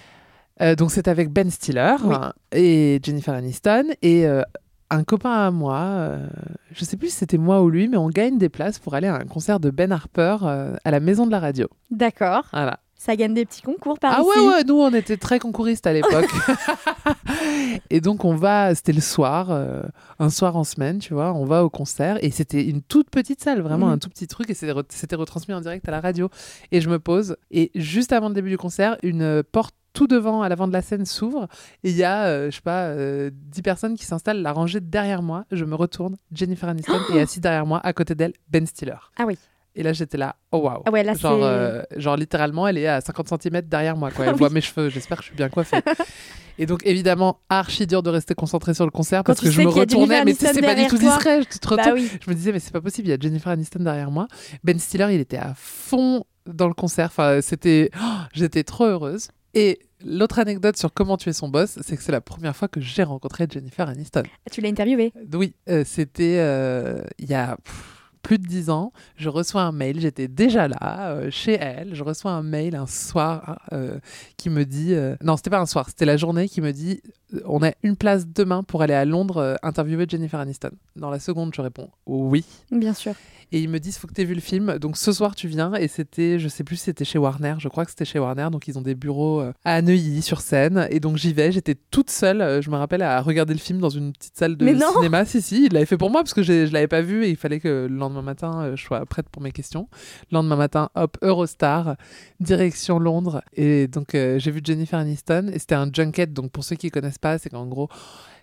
[0.62, 2.16] Euh, donc c'est avec Ben Stiller Oui.
[2.54, 4.42] et Jennifer Aniston et euh,
[4.90, 6.28] un copain à moi, euh,
[6.72, 9.08] je sais plus si c'était moi ou lui, mais on gagne des places pour aller
[9.08, 11.68] à un concert de Ben Harper euh, à la Maison de la Radio.
[11.90, 12.46] D'accord.
[12.54, 12.80] Voilà.
[13.06, 14.40] Ça gagne des petits concours par ah ici.
[14.40, 16.26] ouais ouais, nous on était très concouristes à l'époque.
[17.90, 19.84] et donc on va, c'était le soir, euh,
[20.20, 23.42] un soir en semaine, tu vois, on va au concert et c'était une toute petite
[23.44, 23.94] salle, vraiment Mhm.
[23.94, 26.30] un tout petit truc et c'était re- c'était retransmis en direct à la radio.
[26.72, 30.42] Et je me pose et juste avant le début du concert, une porte tout devant,
[30.42, 31.48] à l'avant de la scène, s'ouvre
[31.84, 34.82] et il y a, euh, je sais pas, euh, 10 personnes qui s'installent, la rangée
[34.82, 35.46] derrière moi.
[35.52, 38.96] Je me retourne, Jennifer Aniston est assise derrière moi, à côté d'elle, Ben Stiller.
[39.18, 39.38] Ah oui.
[39.76, 40.84] Et là, j'étais là, oh waouh.
[40.86, 44.10] Ah ouais, là, genre, euh, genre, littéralement, elle est à 50 cm derrière moi.
[44.12, 44.26] Quoi.
[44.26, 44.38] Elle Oui.
[44.40, 44.90] voit mes cheveux.
[44.90, 45.78] J'espère que je suis bien coiffée.
[46.58, 49.62] Et donc, évidemment, archi dur de rester concentré sur le concert Quand parce que je
[49.62, 50.24] me a retournais.
[50.24, 51.42] Mais tu sais, pas du tout discret.
[51.42, 52.10] Je te Bah oui.
[52.24, 54.28] Je me disais, mais c'est pas possible, il y a Jennifer Aniston derrière moi.
[54.64, 57.08] Ben Stiller, il était à fond dans le concert.
[57.08, 57.90] Enfin, c'était.
[58.02, 59.28] oh, J'étais trop heureuse.
[59.54, 62.80] Et l'autre anecdote sur comment tuer son boss, c'est que c'est la première fois que
[62.82, 64.24] j'ai rencontré Jennifer Aniston.
[64.52, 65.14] Tu l'as interviewé.
[65.34, 67.95] Oui, euh, c'était euh, il y a pff,
[68.26, 68.92] plus de dix ans.
[69.18, 71.94] Je reçois un mail, j'étais déjà là, euh, chez elle.
[71.94, 74.00] Je reçois un mail un soir euh,
[74.36, 74.96] qui me dit...
[74.96, 77.02] euh, non, c'était pas un soir, c'était la journée qui me dit
[77.36, 80.72] euh, on a une place demain pour aller à Londres interviewer Jennifer Aniston.
[80.96, 82.44] Dans la seconde, je réponds oui.
[82.72, 83.14] Bien sûr.
[83.52, 84.80] Et ils me disent faut que tu aies vu le film.
[84.80, 85.74] Donc ce soir, tu viens.
[85.76, 87.56] Et c'était, je sais plus si c'était chez Warner.
[87.60, 88.48] Je crois que c'était chez Warner.
[88.52, 90.88] Donc ils ont des bureaux à Neuilly sur scène.
[90.90, 91.52] Et donc j'y vais.
[91.52, 94.66] J'étais toute seule, je me rappelle, à regarder le film dans une petite salle de
[94.66, 95.26] Mais non cinéma.
[95.26, 97.36] Si, si, il l'avait fait pour moi parce que je l'avais pas vu et il
[97.36, 99.88] fallait que le lendemain matin, euh, je sois prête pour mes questions.
[100.32, 101.96] Le lendemain matin, hop, Eurostar,
[102.40, 103.42] direction Londres.
[103.54, 105.50] Et donc euh, j'ai vu Jennifer Aniston.
[105.54, 106.34] Et c'était un junket.
[106.34, 107.90] Donc pour ceux qui connaissent pas, c'est qu'en gros,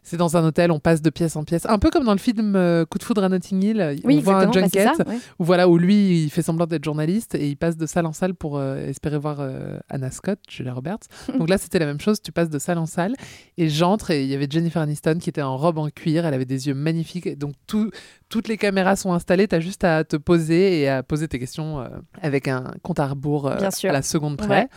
[0.02, 1.64] c'est dans un hôtel, on passe de pièce en pièce.
[1.66, 3.96] Un peu comme dans le film euh, Coup de foudre à Notting Hill.
[4.04, 4.46] Oui, on voit un.
[4.46, 5.18] Bah, junket ça, ouais.
[5.38, 8.12] où voilà où lui il fait semblant d'être journaliste et il passe de salle en
[8.12, 10.98] salle pour euh, espérer voir euh, Anna Scott, Julia Roberts.
[11.38, 13.14] Donc là c'était la même chose, tu passes de salle en salle
[13.58, 16.34] et j'entre et il y avait Jennifer Aniston qui était en robe en cuir, elle
[16.34, 17.38] avait des yeux magnifiques.
[17.38, 17.90] Donc tout,
[18.28, 21.38] toutes les caméras sont installées, tu as juste à te poser et à poser tes
[21.38, 21.88] questions
[22.20, 24.48] avec un compte à rebours à la seconde près.
[24.48, 24.68] Ouais.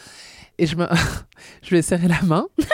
[0.58, 0.86] Et je me
[1.64, 2.48] je lui ai serré la main.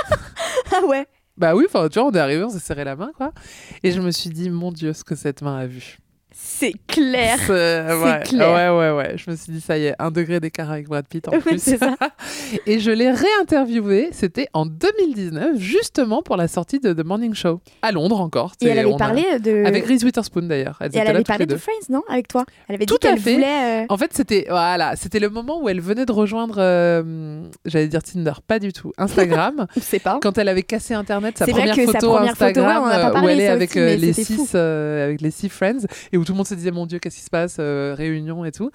[0.74, 1.06] Ah ouais.
[1.38, 3.32] Bah oui, enfin tu vois, on est arrivé, on s'est serré la main quoi.
[3.84, 5.98] Et je me suis dit mon dieu, ce que cette main a vu.
[6.34, 7.38] C'est clair.
[7.46, 8.74] C'est ouais, clair.
[8.74, 9.16] ouais, ouais, ouais.
[9.18, 11.40] Je me suis dit, ça y est, un degré d'écart avec Brad Pitt en Ouais,
[11.40, 11.60] plus.
[11.60, 11.96] ça.
[12.68, 17.60] Et je l'ai réinterviewé, c'était en 2019, justement pour la sortie de The Morning Show,
[17.82, 18.54] à Londres encore.
[18.62, 19.66] Et elle avait a- parlé de.
[19.66, 20.78] Avec Reese Witherspoon d'ailleurs.
[20.82, 21.56] Elle là avait parlé de.
[21.58, 22.46] Friends, non Avec toi?
[22.68, 23.34] Elle avait Tout à fait.
[23.36, 23.84] voulait.
[23.84, 27.88] euh, En fait, c'était voilà, c'était le moment où elle venait de rejoindre, euh, j'allais
[27.88, 29.68] dire Tinder, pas du tout, Instagram.
[29.76, 30.20] Je sais pas.
[30.22, 32.88] quand elle avait cassé Internet, sa première que sa photo première photo, ouais, Instagram, on
[32.88, 35.86] a pas euh, où elle est avec aussi, euh, les six, avec les six friends,
[36.12, 38.46] et où tout le monde se disait mon Dieu, qu'est-ce qui se passe, euh, réunion
[38.46, 38.70] et tout.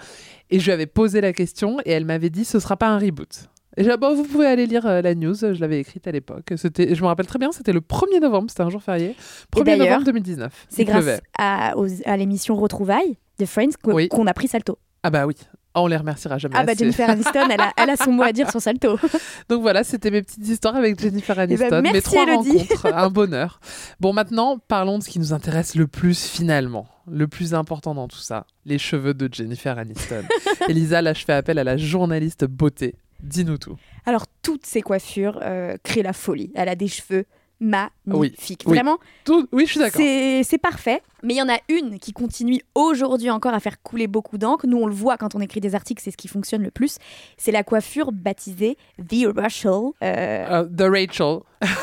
[0.51, 2.99] Et je lui avais posé la question, et elle m'avait dit ce sera pas un
[2.99, 3.49] reboot.
[3.77, 6.13] Et j'ai dit, bon, vous pouvez aller lire euh, la news, je l'avais écrite à
[6.13, 6.53] l'époque.
[6.57, 9.15] C'était, je me rappelle très bien, c'était le 1er novembre, c'était un jour férié.
[9.55, 10.67] 1er d'ailleurs, novembre 2019.
[10.69, 11.75] C'est grâce à,
[12.17, 14.09] l'émission Retrouvailles de Friends Oui.
[14.09, 14.79] qu'on a pris Salto.
[15.03, 15.35] Ah bah oui,
[15.77, 16.55] Oh, on les remerciera jamais.
[16.57, 16.85] Ah bah assez.
[16.85, 18.99] Jennifer Aniston, elle a, elle a son mot à dire sur Salto.
[19.51, 23.11] Donc voilà, c'était mes petites histoires avec Jennifer Eh ben, Aniston, mes trois rencontres, un
[23.11, 23.61] bonheur.
[24.01, 28.09] Bon, maintenant, parlons de ce qui nous intéresse le plus finalement, le plus important dans
[28.09, 30.23] tout ça, les cheveux de Jennifer Aniston.
[30.69, 32.95] Elisa, là, je fais appel à la journaliste beauté.
[33.23, 33.77] Dis-nous tout.
[34.07, 36.53] Alors toutes ces coiffures euh, créent la folie.
[36.55, 37.27] Elle a des cheveux
[37.61, 38.63] magnifiques.
[38.67, 38.75] oui.
[38.75, 39.49] Vraiment, Tout...
[39.53, 40.01] Oui, je suis d'accord.
[40.01, 41.03] c'est c'est parfait.
[41.23, 44.67] Mais il y en a une qui continue aujourd'hui encore à faire couler beaucoup d'encre.
[44.67, 46.99] Nous, on le voit quand on écrit des articles, c'est ce qui fonctionne le plus.
[47.37, 49.91] C'est la coiffure baptisée The Russell.
[50.03, 51.39] Euh, Euh, The Rachel.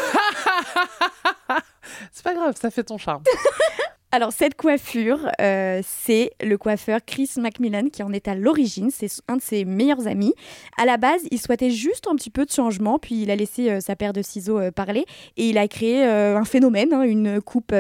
[2.12, 3.23] C'est pas grave, ça fait ton charme.
[4.15, 8.91] Alors, cette coiffure, euh, c'est le coiffeur Chris Macmillan qui en est à l'origine.
[8.91, 10.36] C'est un de ses meilleurs amis.
[10.78, 13.71] À la base, il souhaitait juste un petit peu de changement, puis il a laissé
[13.71, 17.41] euh, sa paire de ciseaux euh, parler et il a créé un phénomène, hein, une
[17.41, 17.73] coupe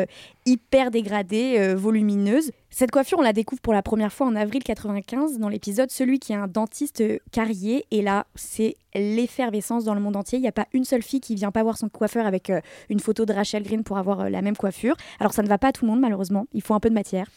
[0.45, 2.51] hyper dégradée, euh, volumineuse.
[2.69, 6.19] Cette coiffure, on la découvre pour la première fois en avril 95 dans l'épisode Celui
[6.19, 7.85] qui est un dentiste euh, carrier.
[7.91, 10.39] Et là, c'est l'effervescence dans le monde entier.
[10.39, 12.59] Il n'y a pas une seule fille qui vient pas voir son coiffeur avec euh,
[12.89, 14.95] une photo de Rachel Green pour avoir la même coiffure.
[15.19, 16.95] Alors ça ne va pas à tout le monde malheureusement, il faut un peu de
[16.95, 17.27] matière.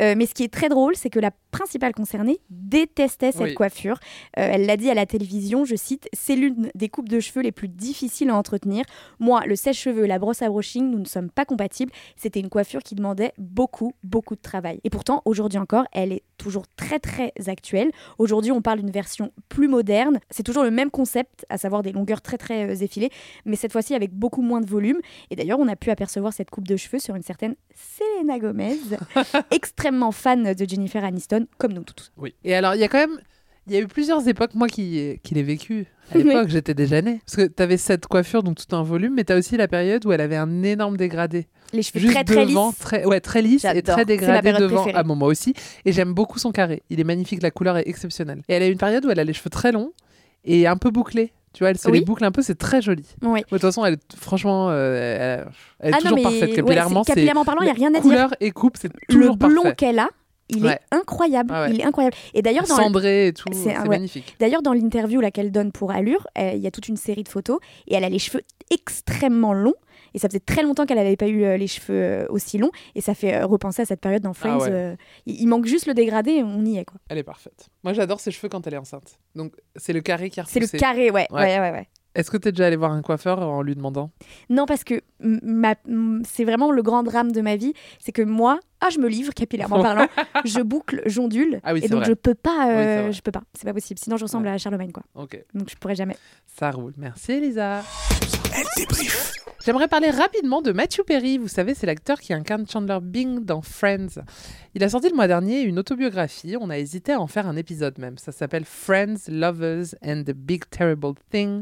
[0.00, 3.54] Euh, mais ce qui est très drôle, c'est que la principale concernée détestait cette Oui.
[3.54, 3.98] coiffure.
[4.38, 7.42] Euh, elle l'a dit à la télévision, je cite, c'est l'une des coupes de cheveux
[7.42, 8.84] les plus difficiles à entretenir.
[9.18, 11.92] Moi, le sèche-cheveux et la brosse à brushing, nous ne sommes pas compatibles.
[12.16, 14.80] C'était une coiffure qui demandait beaucoup, beaucoup de travail.
[14.84, 17.90] Et pourtant, aujourd'hui encore, elle est toujours très, très actuelle.
[18.18, 20.20] Aujourd'hui, on parle d'une version plus moderne.
[20.30, 23.10] C'est toujours le même concept, à savoir des longueurs très, très euh, effilées,
[23.44, 24.98] mais cette fois-ci avec beaucoup moins de volume.
[25.30, 28.78] Et d'ailleurs, on a pu apercevoir cette coupe de cheveux sur une certaine Selena Gomez,
[29.50, 32.10] extrêmement fan de Jennifer Aniston, comme nous tous.
[32.16, 32.34] Oui.
[32.42, 33.20] Et alors, il y a quand même.
[33.70, 35.86] Il y a eu plusieurs époques, moi qui, qui l'ai vécu.
[36.12, 36.24] À Oui.
[36.24, 37.20] l'époque, j'étais déjà née.
[37.24, 39.68] Parce que tu avais cette coiffure, donc tout un volume, mais tu as aussi la
[39.68, 41.46] période où elle avait un énorme dégradé.
[41.72, 42.56] Les cheveux Juste très, très lisses.
[42.80, 44.82] très, ouais, très lisse et très C'est ma dégradé période devant.
[44.82, 44.98] préférée.
[44.98, 45.54] Ah bon, moi aussi.
[45.84, 46.82] Et j'aime beaucoup son carré.
[46.90, 48.42] Il est magnifique, la couleur est exceptionnelle.
[48.48, 49.92] Et elle a une période où elle a les cheveux très longs
[50.44, 51.32] et un peu bouclés.
[51.52, 51.98] Tu vois, elle se Oui.
[52.00, 53.04] les boucle un peu, c'est très joli.
[53.22, 53.40] Oui.
[53.40, 55.48] De toute façon, elle, est- franchement, euh, elle,
[55.80, 56.42] elle est Ah non, toujours mais parfaite.
[56.50, 58.02] ouais, Capillairement, c'est- capillairement parlant, il n'y a rien à dire.
[58.02, 59.76] couleur et coupe, c'est Le toujours blond parfait.
[59.76, 60.08] qu'elle a,
[60.50, 60.72] il Ouais.
[60.72, 61.50] est incroyable.
[61.52, 61.70] Ah ouais.
[61.72, 62.16] Il est incroyable.
[62.34, 63.88] Et d'ailleurs, dans, Cendré et tout, C'est ouais.
[63.88, 64.36] magnifique.
[64.38, 67.28] D'ailleurs, dans l'interview qu'elle donne pour Allure, euh, il y a toute une série de
[67.28, 69.74] photos et elle a les cheveux extrêmement longs.
[70.14, 72.72] Et ça faisait très longtemps qu'elle n'avait pas eu euh, les cheveux euh, aussi longs.
[72.94, 74.58] Et ça fait euh, repenser à cette période dans Friends.
[74.64, 74.94] Ah
[75.26, 76.84] il, il manque juste le dégradé et on y est.
[76.84, 76.98] quoi.
[77.08, 77.68] Elle est parfaite.
[77.84, 79.18] Moi, j'adore ses cheveux quand elle est enceinte.
[79.36, 81.26] Donc, c'est le carré qui a C'est le carré, ouais.
[81.30, 81.60] Ouais.
[81.60, 81.88] ouais, ouais.
[82.16, 84.10] Est-ce que t'es déjà allé voir un coiffeur en lui demandant?
[84.48, 85.00] Non, parce que
[86.24, 87.72] c'est vraiment le grand drame de ma vie.
[88.00, 90.06] C'est que moi, ah, je me livre capillairement parlant,
[90.44, 91.60] je boucle, j'ondule.
[91.64, 92.08] Ah oui, et donc, vrai.
[92.08, 92.66] je peux pas.
[92.66, 93.12] Oui, euh, vrai.
[93.12, 93.42] je peux pas.
[93.54, 94.00] C'est pas possible.
[94.02, 94.52] Sinon, je ressemble Ouais.
[94.52, 95.02] à Charlemagne, quoi.
[95.14, 96.16] Ok, Donc, je pourrais jamais.
[96.46, 96.92] ça roule.
[96.96, 97.82] Merci Elisa.
[99.64, 101.36] J'aimerais parler rapidement de Matthew Perry.
[101.38, 104.22] Vous savez, c'est l'acteur qui incarne Chandler Bing dans Friends.
[104.74, 106.56] Il a sorti le mois dernier une autobiographie.
[106.58, 108.16] On a hésité à en faire un épisode même.
[108.16, 111.60] Ça s'appelle Friends, Lovers and the Big Terrible Thing.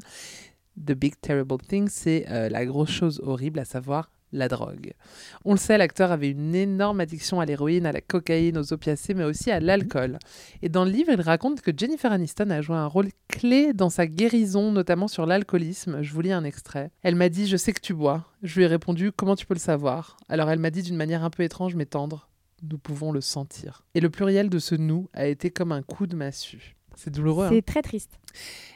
[0.77, 4.93] The Big Terrible Thing, c'est euh, la grosse chose horrible, à savoir la drogue.
[5.45, 9.15] On le sait, l'acteur avait une énorme addiction à l'héroïne, à la cocaïne, aux opiacés,
[9.15, 10.19] mais aussi à l'alcool.
[10.63, 13.91] Et dans le livre, il raconte que Jennifer Aniston a joué un rôle clé dans
[13.91, 16.03] sa guérison, notamment sur l'alcoolisme.
[16.03, 16.91] Je vous lis un extrait.
[17.03, 18.25] Elle m'a dit Je sais que tu bois.
[18.43, 20.17] Je lui ai répondu Comment tu peux le savoir?
[20.29, 22.29] Alors elle m'a dit d'une manière un peu étrange mais tendre
[22.63, 23.85] Nous pouvons le sentir.
[23.95, 26.75] Et le pluriel de ce nous a été comme un coup de massue.
[26.97, 27.47] C'est douloureux.
[27.47, 27.51] hein?
[27.53, 28.19] C'est très triste.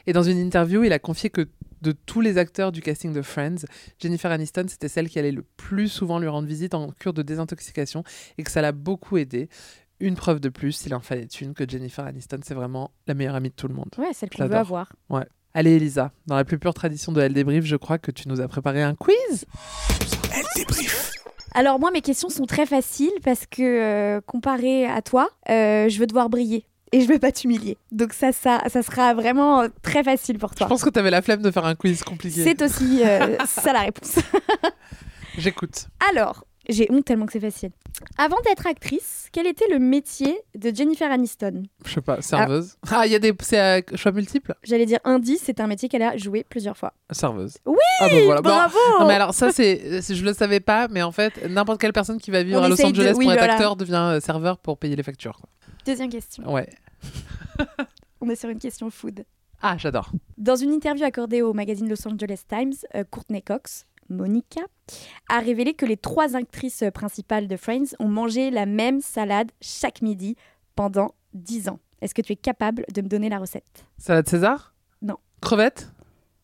[0.07, 1.47] et dans une interview, il a confié que
[1.83, 3.65] de tous les acteurs du casting de Friends,
[3.99, 7.21] Jennifer Aniston, c'était celle qui allait le plus souvent lui rendre visite en cure de
[7.21, 8.03] désintoxication
[8.37, 9.49] et que ça l'a beaucoup aidé.
[9.99, 13.35] Une preuve de plus, s'il en fallait une, que Jennifer Aniston, c'est vraiment la meilleure
[13.35, 13.89] amie de tout le monde.
[13.97, 14.91] Ouais, celle qu'on veut avoir.
[15.55, 18.41] Allez Elisa, dans la plus pure tradition de Elle débrief, je crois que tu nous
[18.41, 19.45] as préparé un quiz.
[20.35, 21.11] Elle débrief.
[21.53, 25.99] Alors moi, mes questions sont très faciles parce que euh, comparé à toi, euh, je
[25.99, 27.77] veux devoir briller et je veux pas t'humilier.
[27.91, 30.67] Donc ça, ça, ça sera vraiment euh, très facile pour Je toi.
[30.67, 32.43] pense que tu avais la flemme de faire un quiz compliqué.
[32.43, 34.19] C'est aussi euh, ça la réponse.
[35.37, 35.87] J'écoute.
[36.11, 37.71] Alors, j'ai honte tellement que c'est facile.
[38.17, 41.63] Avant d'être actrice, quel était le métier de Jennifer Aniston?
[41.85, 42.75] Je sais pas, serveuse.
[42.91, 44.53] Ah, il y a des c'est à choix multiples?
[44.63, 46.93] J'allais dire indice, c'est un métier qu'elle a joué plusieurs fois.
[47.11, 47.57] Serveuse.
[47.65, 48.41] Oui, ah, bah voilà.
[48.41, 51.81] Bon, Bravo Non mais alors ça c'est je le savais pas mais en fait n'importe
[51.81, 53.53] quelle personne qui va vivre On à Los de- Angeles oui, pour être voilà.
[53.53, 55.37] acteur devient euh, serveur pour payer les factures.
[55.37, 55.49] quoi.
[55.85, 56.51] Deuxième question.
[56.51, 56.69] Ouais.
[58.21, 59.25] On est sur une question food.
[59.61, 60.11] Ah j'adore.
[60.37, 64.61] Dans une interview accordée au magazine Los Angeles Times, euh, Courtney Cox, Monica,
[65.29, 70.01] a révélé que les trois actrices principales de Friends ont mangé la même salade chaque
[70.01, 70.35] midi
[70.75, 71.79] pendant 10 ans.
[72.01, 73.85] Est-ce que tu es capable de me donner la recette?
[73.97, 74.73] Salade César?
[75.01, 75.17] Non.
[75.41, 75.89] Crevettes?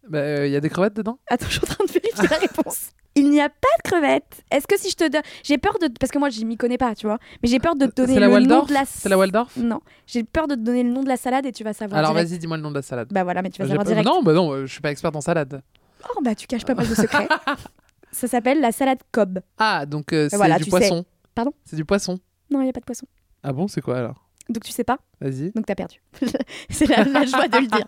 [0.08, 1.20] Bah, euh, Il y a des crevettes dedans?
[1.28, 2.92] Attends, je suis en train de vérifier la réponse.
[3.20, 4.44] Il n'y a pas de crevettes.
[4.52, 5.22] Est-ce que si je te donne...
[5.44, 5.90] J'ai peur de...
[6.00, 7.18] Parce que moi, je m'y connais pas, tu vois.
[7.44, 8.86] Mais j'ai peur de te donner le nom de la...
[8.86, 9.82] C'est la Waldorf Non.
[10.08, 12.14] J'ai peur de te donner le nom de la salade et tu vas savoir Alors
[12.14, 13.10] vas-y dis-moi le nom de la salade.
[13.12, 14.08] Bah voilà, mais tu vas savoir direct.
[14.08, 15.62] Non bah non euh, je suis pas experte en salade.
[16.10, 17.28] Oh, bah tu caches pas mal de secrets.
[18.12, 19.40] Ça s'appelle la salade Cobb.
[19.58, 21.06] Ah donc euh, c'est voilà, du poisson.
[21.36, 21.52] Pardon?
[21.66, 22.20] C'est du poisson.
[22.50, 23.06] Non, il n'y a pas de poisson.
[23.44, 24.29] Ah bon c'est quoi alors?
[24.50, 25.52] Donc tu sais pas Vas-y.
[25.52, 26.02] Donc t'as perdu.
[26.70, 27.86] c'est la, la joie de le dire.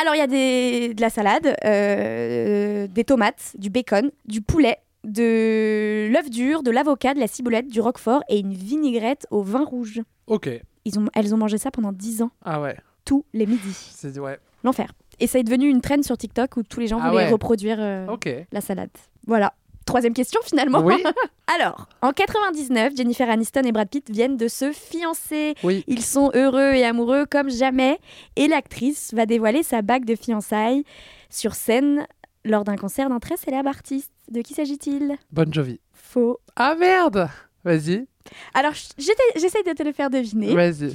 [0.00, 4.78] Alors il y a des, de la salade, euh, des tomates, du bacon, du poulet,
[5.04, 9.64] de l'œuf dur, de l'avocat, de la ciboulette, du roquefort et une vinaigrette au vin
[9.64, 10.00] rouge.
[10.26, 10.48] Ok.
[10.84, 12.76] Ils ont, elles ont mangé ça pendant 10 ans, Ah ouais.
[13.04, 13.92] tous les midis.
[13.94, 14.38] C'est ouais.
[14.64, 14.92] L'enfer.
[15.20, 17.30] Et ça est devenu une traîne sur TikTok où tous les gens Ah voulaient ouais.
[17.32, 18.28] reproduire euh, Ok.
[18.52, 18.90] la salade.
[19.26, 19.52] Voilà.
[19.88, 20.80] Troisième question finalement.
[20.80, 21.02] Oui.
[21.58, 25.54] Alors, en 99, Jennifer Aniston et Brad Pitt viennent de se fiancer.
[25.64, 25.82] Oui.
[25.86, 27.98] Ils sont heureux et amoureux comme jamais.
[28.36, 30.84] Et l'actrice va dévoiler sa bague de fiançailles
[31.30, 32.06] sur scène
[32.44, 34.12] lors d'un concert d'un très célèbre artiste.
[34.30, 35.16] De qui s'agit-il?
[35.32, 35.80] Bon Jovi.
[35.92, 36.38] Faux.
[36.56, 37.28] Ah merde.
[37.64, 38.06] Vas-y.
[38.52, 40.54] Alors, j- j'étais- j'essaye de te le faire deviner.
[40.54, 40.94] Vas-y.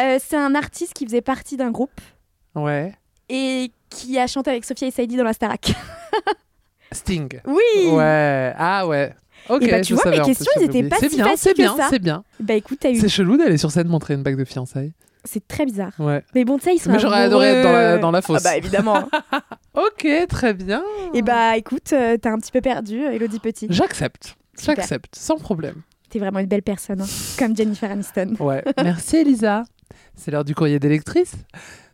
[0.00, 1.98] Euh, C'est un artiste qui faisait partie d'un groupe
[2.54, 2.94] Ouais.
[3.30, 5.72] et qui a chanté avec Sophia et Saïdi dans la Starac.
[6.94, 7.40] Sting.
[7.46, 8.52] Oui Ouais.
[8.56, 9.14] Ah ouais.
[9.48, 10.88] Ok, Et bah, tu je vois, mes questions, elles étaient oublié.
[10.88, 12.24] pas si bien, faciles c'est bien, c'est bien.
[12.40, 12.96] Bah écoute, t'as eu.
[12.96, 14.92] C'est chelou d'aller sur scène montrer une bague de fiançailles.
[15.24, 15.92] C'est très bizarre.
[15.98, 16.22] Ouais.
[16.34, 18.42] Mais bon, tu sais, ils sont Mais j'aurais adoré être dans la, dans la fosse.
[18.44, 19.08] Ah bah évidemment.
[19.74, 20.84] Ok, très bien.
[21.14, 23.66] Et bah écoute, euh, t'as un petit peu perdu, Elodie Petit.
[23.70, 24.36] J'accepte.
[24.62, 25.82] J'accepte, sans problème.
[26.10, 27.06] T'es vraiment une belle personne, hein,
[27.38, 28.34] comme Jennifer Aniston.
[28.40, 28.62] Ouais.
[28.82, 29.64] Merci Elisa.
[30.14, 31.34] C'est l'heure du courrier d'électrice.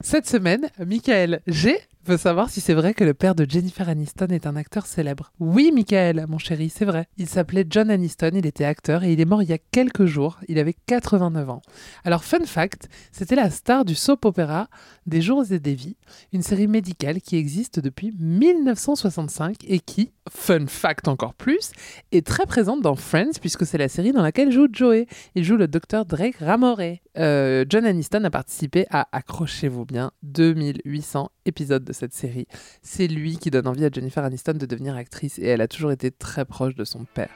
[0.03, 4.29] Cette semaine, Michael G veut savoir si c'est vrai que le père de Jennifer Aniston
[4.29, 5.33] est un acteur célèbre.
[5.39, 7.09] Oui, Michael, mon chéri, c'est vrai.
[7.19, 10.07] Il s'appelait John Aniston, il était acteur et il est mort il y a quelques
[10.07, 10.39] jours.
[10.49, 11.63] Il avait 89 ans.
[12.05, 14.69] Alors, fun fact, c'était la star du soap opéra
[15.07, 15.97] Des jours et des vies,
[16.33, 21.73] une série médicale qui existe depuis 1965 et qui, fun fact encore plus,
[22.13, 25.07] est très présente dans Friends puisque c'est la série dans laquelle joue Joey.
[25.35, 26.81] Il joue le docteur Drake Ramore.
[27.19, 32.47] Euh, John Aniston a participé à, accrochez-vous bien, 2800 épisodes de cette série.
[32.83, 35.91] C'est lui qui donne envie à Jennifer Aniston de devenir actrice et elle a toujours
[35.91, 37.31] été très proche de son père.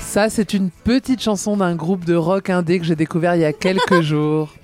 [0.00, 3.44] Ça, c'est une petite chanson d'un groupe de rock indé que j'ai découvert il y
[3.46, 4.54] a quelques jours.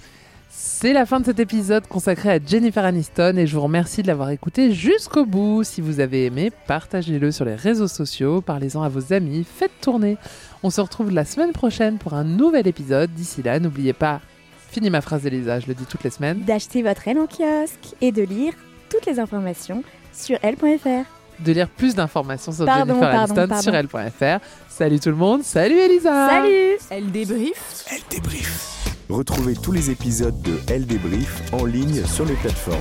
[0.81, 4.07] C'est la fin de cet épisode consacré à Jennifer Aniston et je vous remercie de
[4.07, 5.65] l'avoir écouté jusqu'au bout.
[5.65, 10.17] Si vous avez aimé, partagez-le sur les réseaux sociaux, parlez-en à vos amis, faites tourner.
[10.63, 13.13] On se retrouve la semaine prochaine pour un nouvel épisode.
[13.13, 14.21] D'ici là, n'oubliez pas,
[14.71, 17.97] fini ma phrase d'Elisa, je le dis toutes les semaines, D'acheter votre Elle en kiosque
[18.01, 18.53] et de lire
[18.89, 21.09] toutes les informations sur elle.fr.
[21.41, 23.63] de lire plus d'informations sur Pardon, Jennifer pardon, Aniston pardon.
[23.63, 24.45] sur elle.fr.
[24.69, 28.78] Salut tout le monde, salut Elisa Salut Elle débrief Elle débrief.
[29.09, 32.77] Retrouvez tous les épisodes de Elle débrief en ligne sur les plateformes.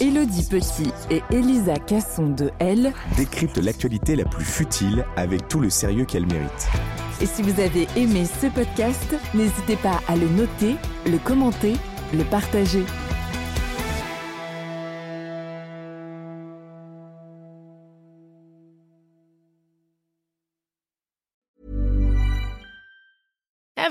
[0.00, 2.92] Elodie Petit et Elisa Casson de Elle.
[3.16, 6.68] Décrypte l'actualité la plus futile avec tout le sérieux qu'elle mérite.
[7.20, 10.74] Et si vous avez aimé ce podcast, n'hésitez pas à le noter,
[11.06, 11.74] le commenter,
[12.12, 12.82] le partager.